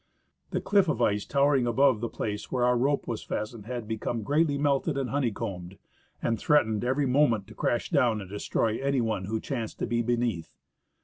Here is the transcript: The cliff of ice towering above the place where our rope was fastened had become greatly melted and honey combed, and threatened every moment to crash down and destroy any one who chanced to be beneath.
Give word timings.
The 0.49 0.59
cliff 0.61 0.87
of 0.89 0.99
ice 0.99 1.27
towering 1.27 1.67
above 1.67 2.01
the 2.01 2.09
place 2.09 2.51
where 2.51 2.63
our 2.63 2.75
rope 2.75 3.05
was 3.07 3.21
fastened 3.21 3.67
had 3.67 3.87
become 3.87 4.23
greatly 4.23 4.57
melted 4.57 4.97
and 4.97 5.11
honey 5.11 5.29
combed, 5.29 5.77
and 6.23 6.39
threatened 6.39 6.83
every 6.83 7.05
moment 7.05 7.45
to 7.49 7.53
crash 7.53 7.91
down 7.91 8.19
and 8.19 8.27
destroy 8.27 8.79
any 8.79 8.99
one 8.99 9.25
who 9.25 9.39
chanced 9.39 9.77
to 9.77 9.85
be 9.85 10.01
beneath. 10.01 10.55